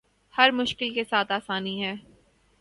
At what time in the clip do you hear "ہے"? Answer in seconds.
1.83-1.93